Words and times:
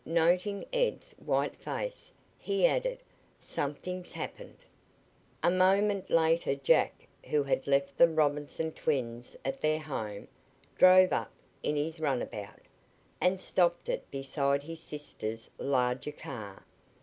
Then, 0.03 0.13
noting 0.15 0.65
Ed's 0.73 1.11
white 1.23 1.55
face, 1.55 2.11
he 2.39 2.65
added: 2.65 3.03
"Something's 3.39 4.11
happened!" 4.13 4.57
A 5.43 5.51
moment 5.51 6.09
later 6.09 6.55
Jack, 6.55 7.07
who 7.25 7.43
had 7.43 7.67
left 7.67 7.99
the 7.99 8.07
Robinson 8.09 8.71
twins 8.71 9.37
at 9.45 9.61
their 9.61 9.77
home, 9.77 10.27
drove 10.75 11.13
up 11.13 11.31
in 11.61 11.75
his 11.75 11.99
runabout, 11.99 12.61
and 13.21 13.39
stopped 13.39 13.89
it 13.89 14.09
beside 14.09 14.63
his 14.63 14.79
sister's 14.79 15.51
larger 15.59 16.13
car. 16.13 16.65